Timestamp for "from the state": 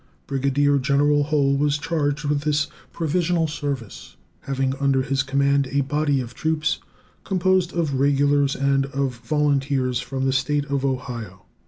9.99-10.65